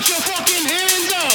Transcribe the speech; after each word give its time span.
Put 0.00 0.08
your 0.08 0.20
fucking 0.20 0.64
hands 0.64 1.12
up. 1.12 1.29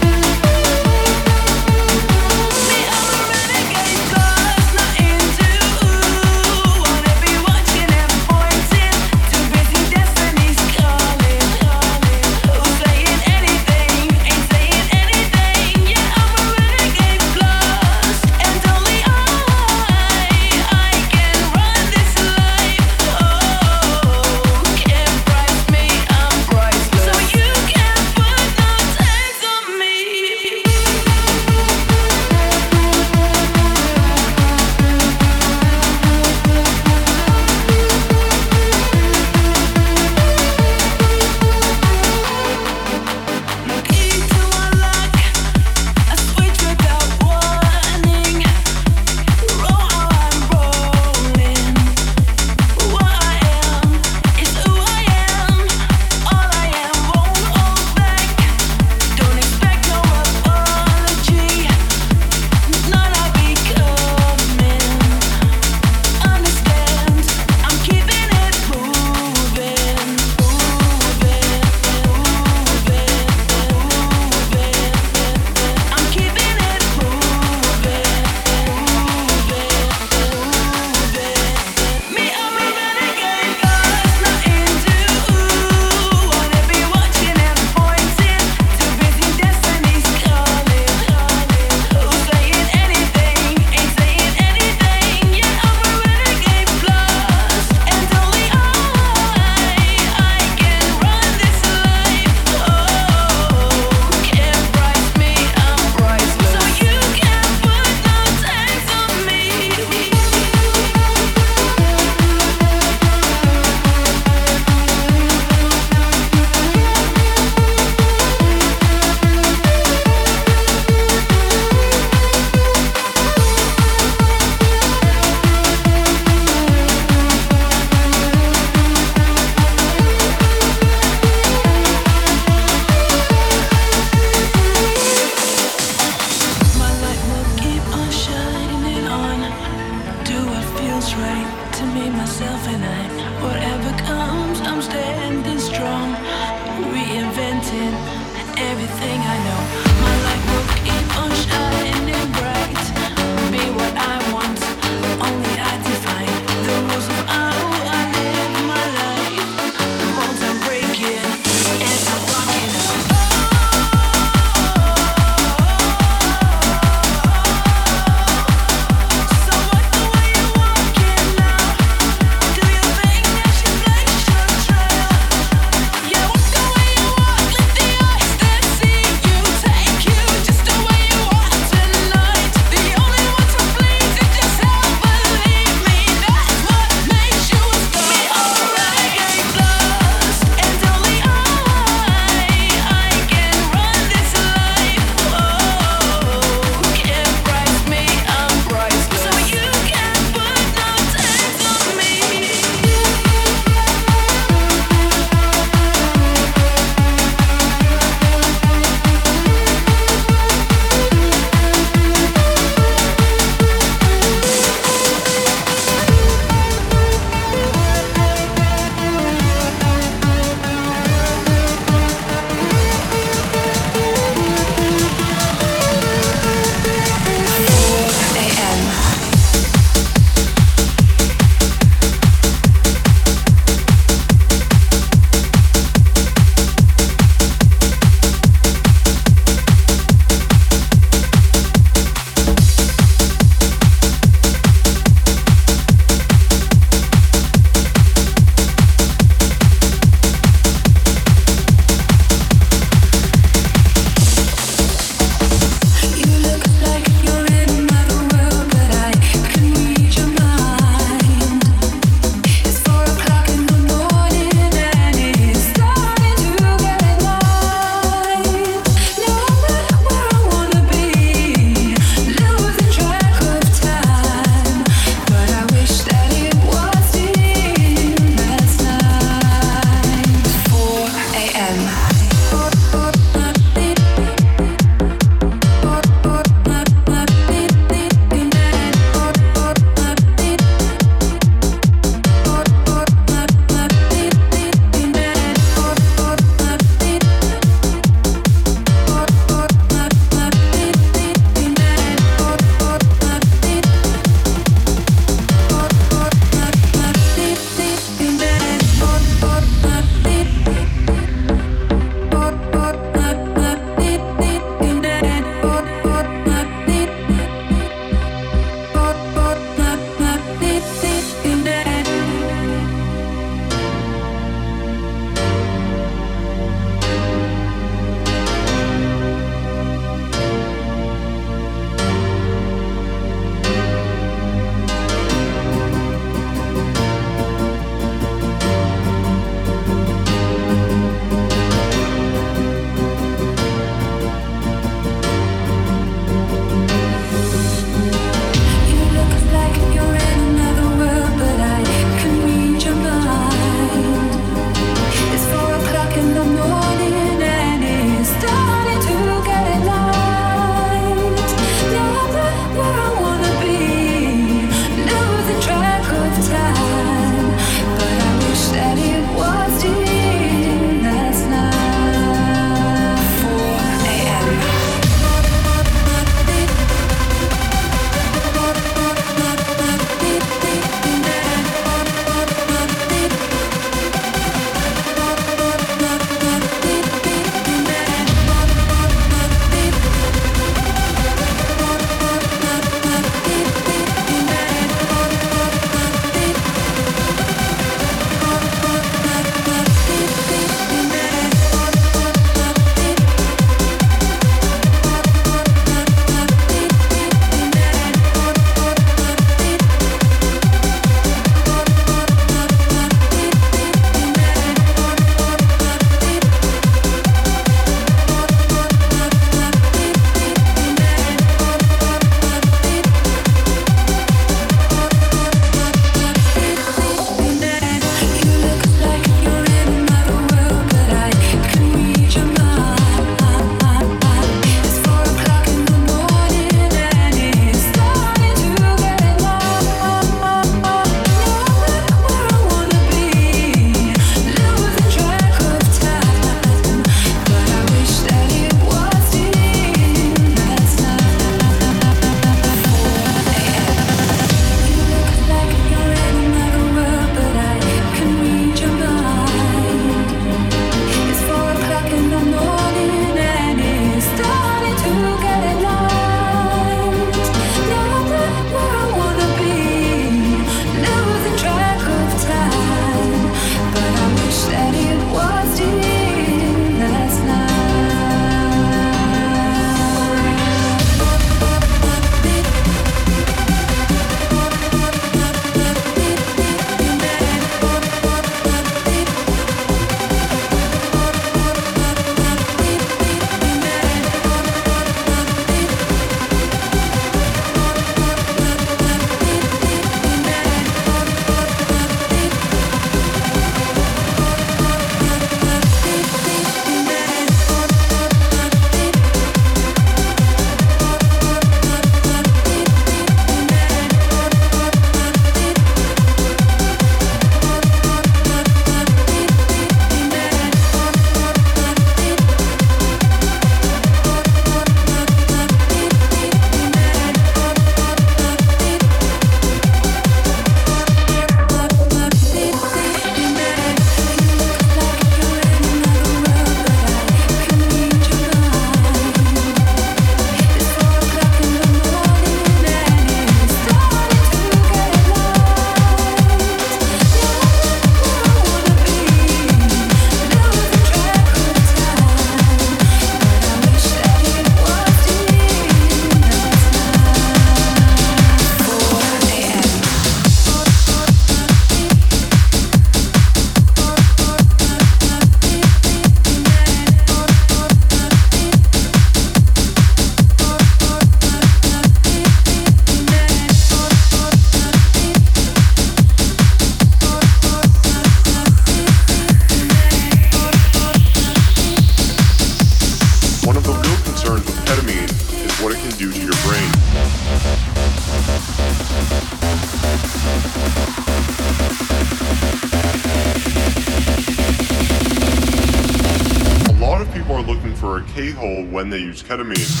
use 599.31 599.43
ketamine. 599.43 600.00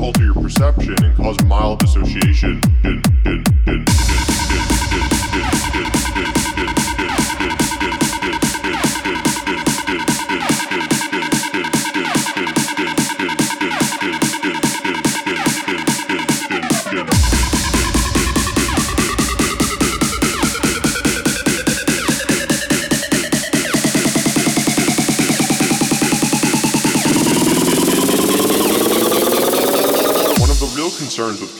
alter 0.00 0.24
your 0.24 0.34
perception 0.34 0.96
and 1.04 1.16
cause 1.16 1.36
mild 1.44 1.80
dissociation. 1.80 2.60
In, 2.84 3.02
in, 3.24 3.44
in, 3.66 4.39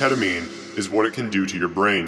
ketamine 0.00 0.48
is 0.78 0.88
what 0.88 1.04
it 1.04 1.12
can 1.12 1.28
do 1.28 1.44
to 1.44 1.58
your 1.58 1.68
brain. 1.68 2.06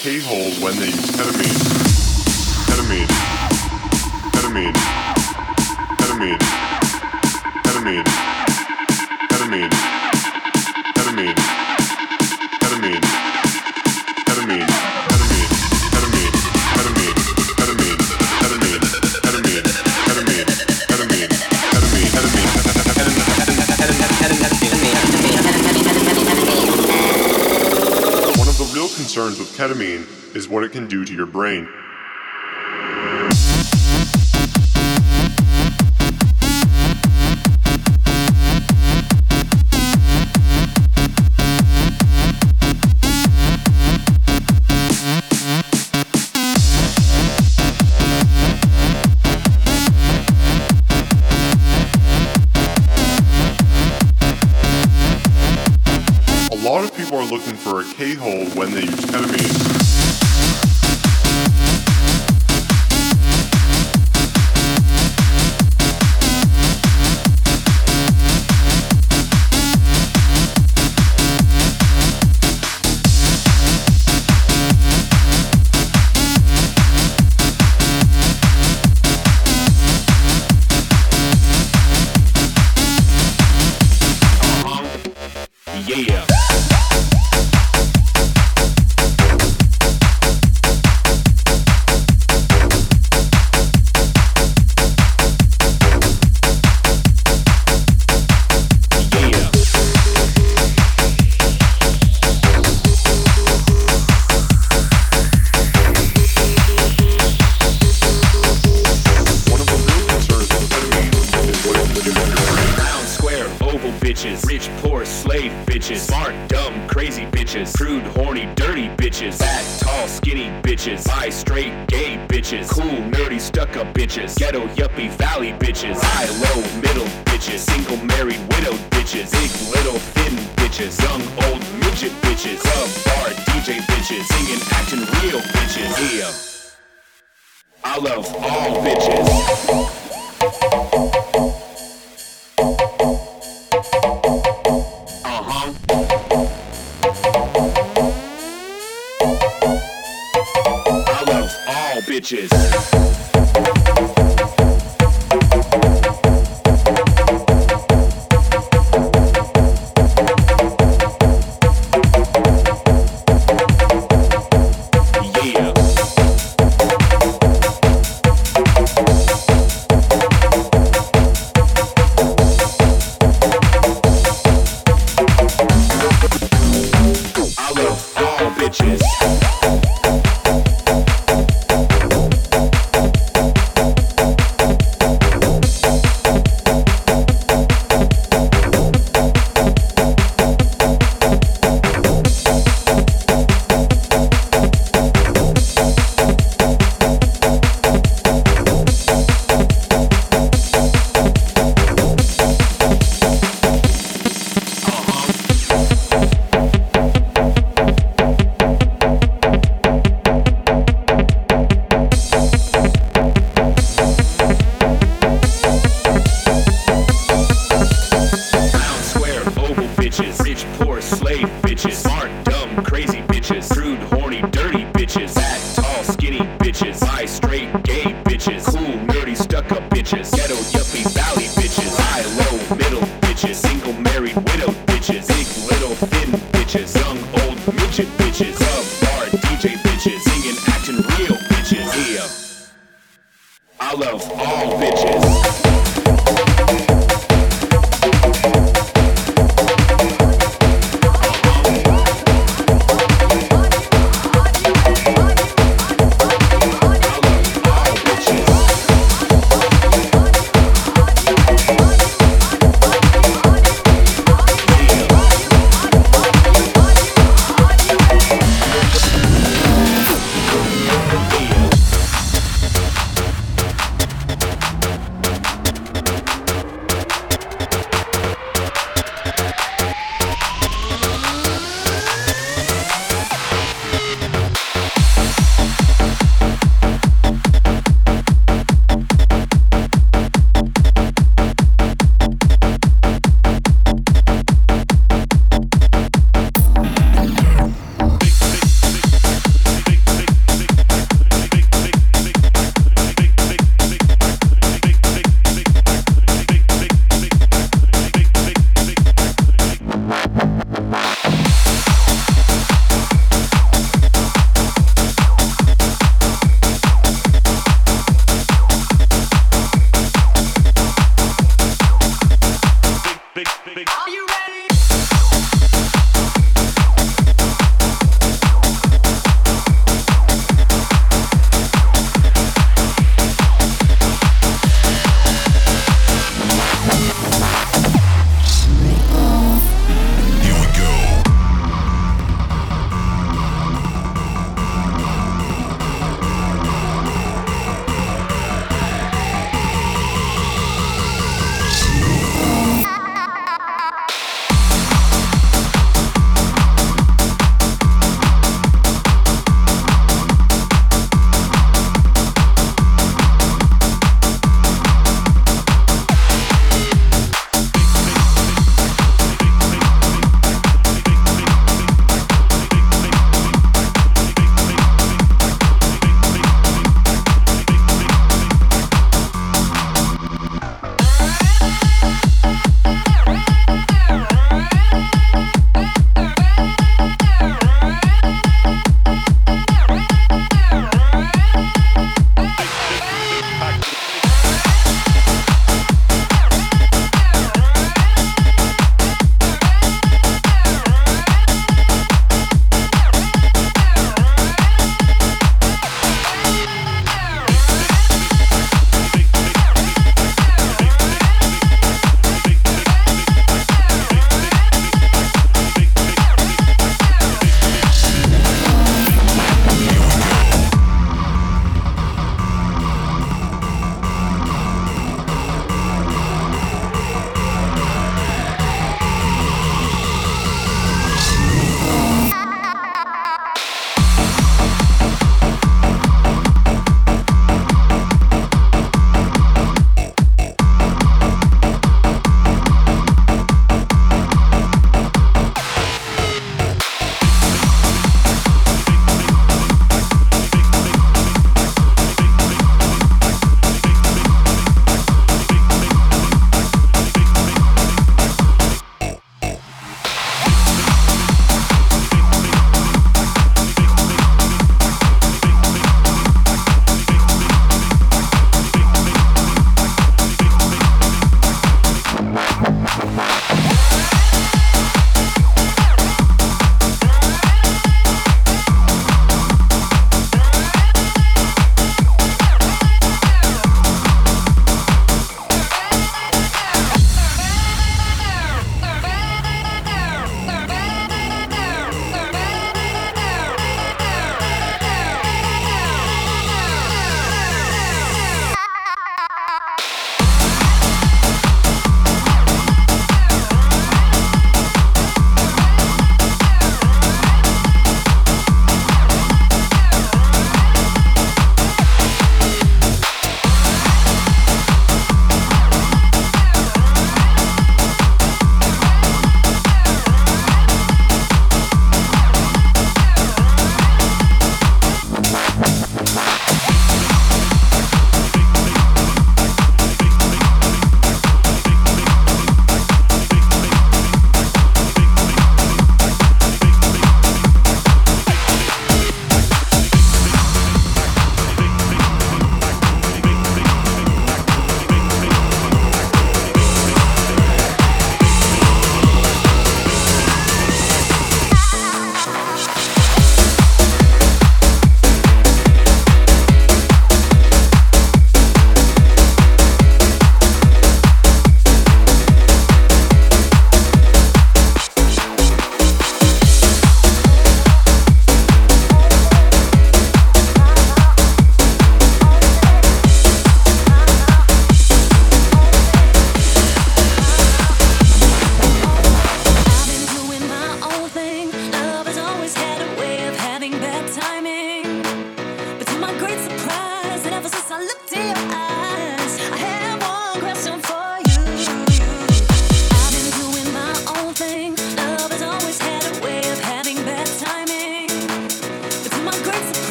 K-hole. 0.00 0.49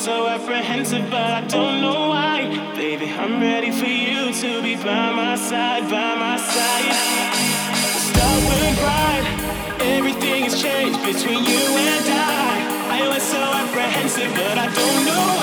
So 0.00 0.26
apprehensive, 0.26 1.10
but 1.10 1.30
I 1.30 1.42
don't 1.42 1.82
know 1.82 2.08
why. 2.08 2.48
Baby, 2.74 3.04
I'm 3.10 3.38
ready 3.38 3.70
for 3.70 3.84
you 3.84 4.32
to 4.32 4.62
be 4.62 4.74
by 4.74 5.12
my 5.12 5.36
side, 5.36 5.82
by 5.90 6.14
my 6.14 6.38
side. 6.38 6.94
Stop 8.08 8.42
and 8.64 8.78
cry. 8.78 9.16
Everything 9.96 10.44
has 10.44 10.62
changed 10.62 11.00
between 11.04 11.44
you 11.44 11.64
and 11.84 12.06
I. 12.08 13.02
I 13.02 13.08
was 13.12 13.22
so 13.22 13.42
apprehensive, 13.62 14.32
but 14.32 14.56
I 14.56 14.72
don't 14.72 15.04
know 15.04 15.39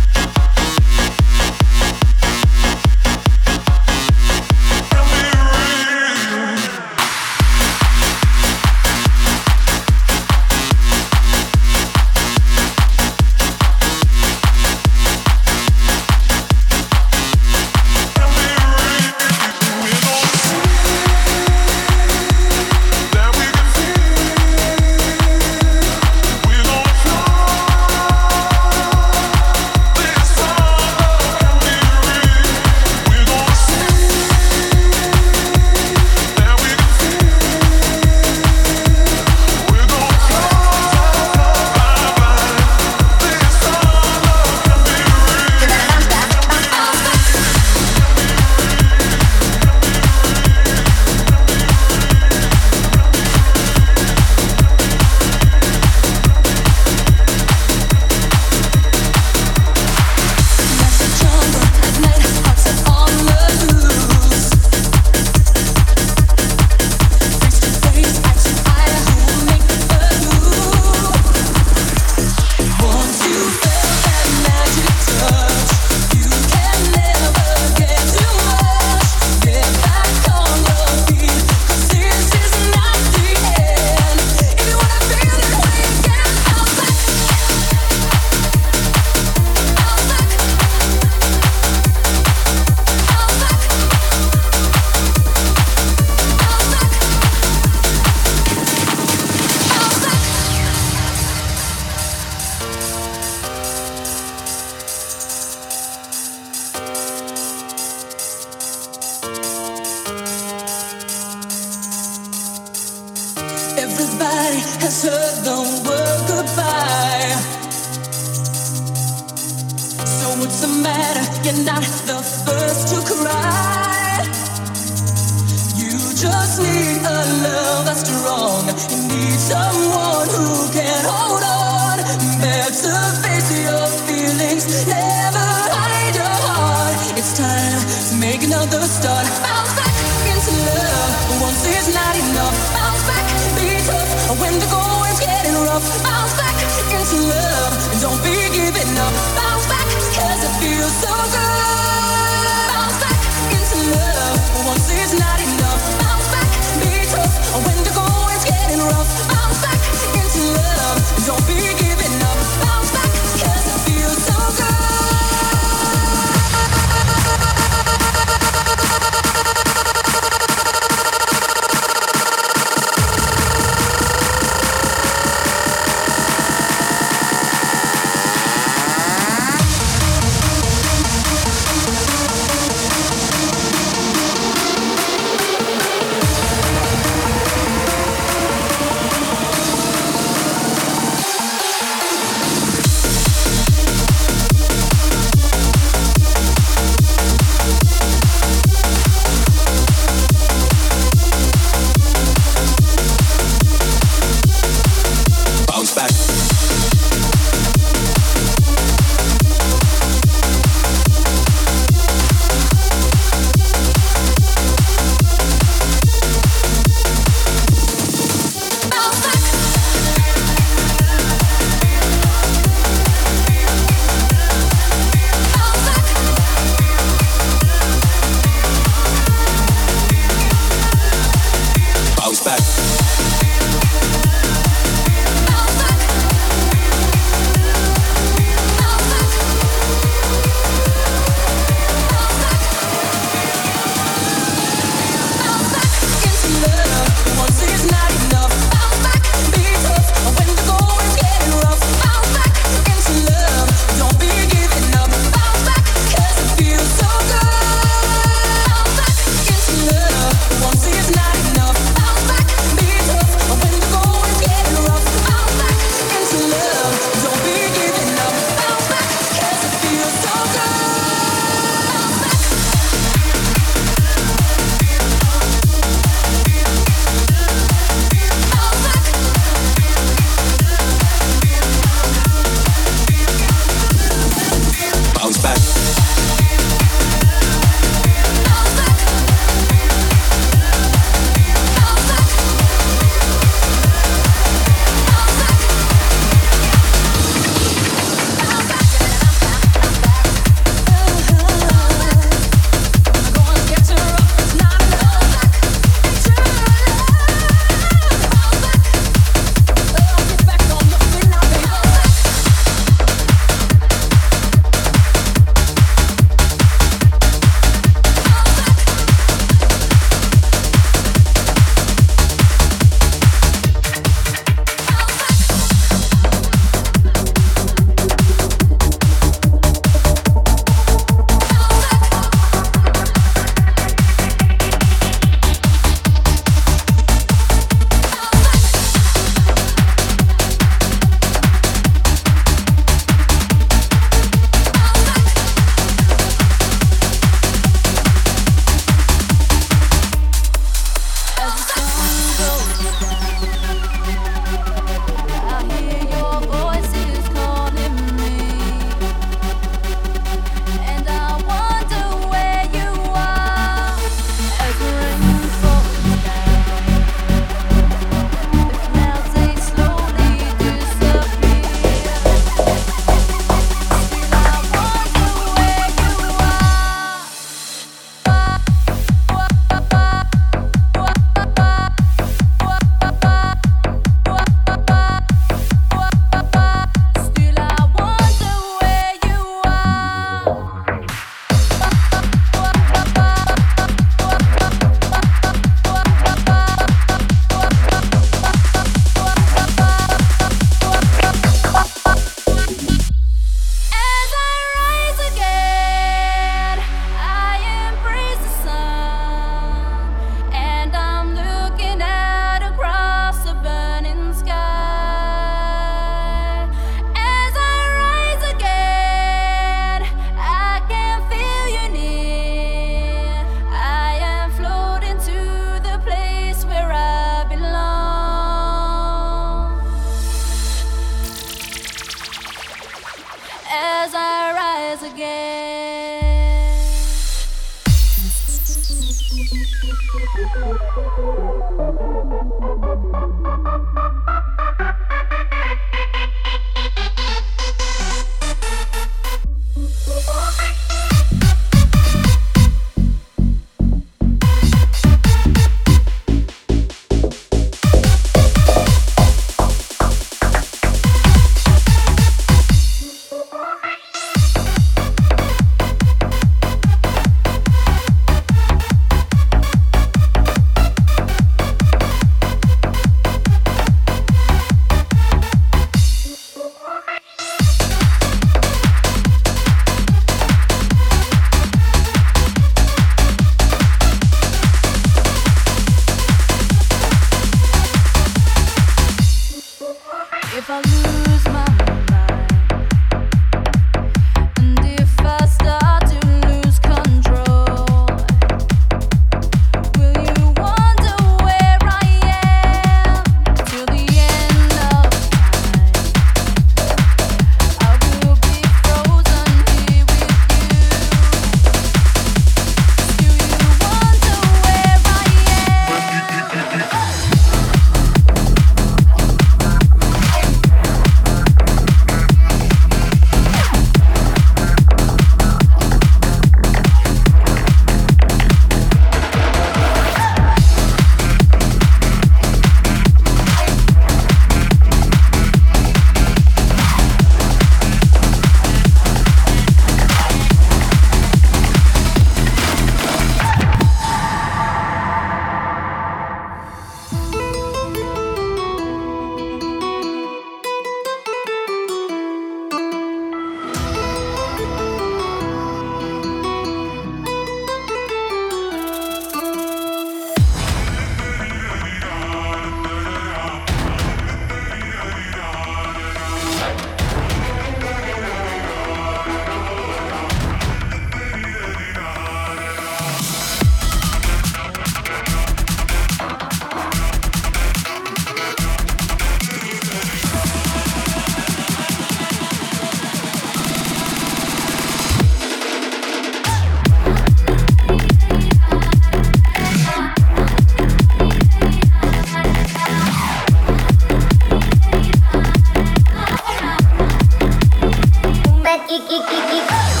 it, 598.93 599.01
it, 599.03 599.09
it, 599.09 599.95
it. 599.95 600.00